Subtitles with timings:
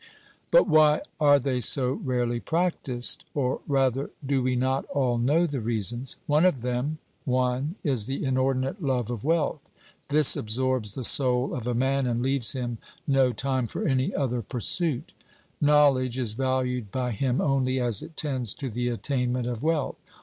[0.49, 3.23] But why are they so rarely practised?
[3.35, 6.17] Or rather, do we not all know the reasons?
[6.25, 9.69] One of them (1) is the inordinate love of wealth.
[10.07, 14.41] This absorbs the soul of a man, and leaves him no time for any other
[14.41, 15.13] pursuit.
[15.61, 19.97] Knowledge is valued by him only as it tends to the attainment of wealth.